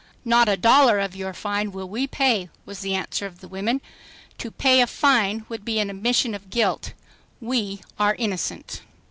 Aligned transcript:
"Not 0.25 0.49
a 0.49 0.57
dollar 0.57 0.97
of 0.99 1.15
your 1.15 1.31
fine 1.31 1.71
will 1.71 1.87
we 1.87 2.07
pay," 2.07 2.49
was 2.65 2.79
the 2.79 2.95
answer 2.95 3.27
of 3.27 3.39
the 3.39 3.47
women. 3.47 3.81
"To 4.39 4.49
pay 4.49 4.81
a 4.81 4.87
fine 4.87 5.45
would 5.47 5.63
be 5.63 5.77
an 5.77 5.91
admission 5.91 6.33
of 6.33 6.49
guilt. 6.49 6.93
We 7.39 7.81
are 7.99 8.15
innocent." 8.15 8.81